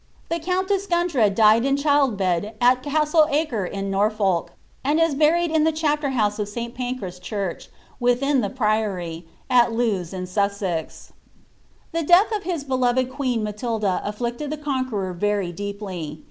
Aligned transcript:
"H* 0.31 0.41
counless 0.45 0.87
Gundred 0.87 1.35
died 1.35 1.63
in 1.63 1.75
chUd 1.77 2.17
bed 2.17 2.55
ai 2.59 2.73
Casdeacre 2.77 3.67
in 3.69 3.91
Norfolk, 3.91 4.49
anil 4.83 5.11
i* 5.11 5.13
buried 5.13 5.51
in 5.51 5.63
the 5.63 5.71
chapter 5.71 6.09
house 6.09 6.39
of 6.39 6.49
Si. 6.49 6.69
Paneras 6.69 7.19
church, 7.21 7.69
within 7.99 8.41
the 8.41 8.49
priocyt*t 8.49 9.23
Lewes 9.69 10.11
in 10.11 10.25
Sussex.* 10.25 11.13
The 11.91 12.01
death 12.01 12.31
of 12.35 12.41
his 12.41 12.63
beloved 12.63 13.11
queen 13.11 13.43
Matilda 13.43 14.01
afHicted 14.03 14.51
ihe 14.51 14.63
Conqueror 14.63 15.13
very 15.13 15.51
deeply. 15.51 16.19